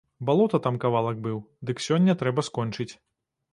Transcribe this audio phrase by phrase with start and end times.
[0.27, 1.37] Балота там кавалак быў,
[1.71, 2.91] дык сёння трэба скончыць.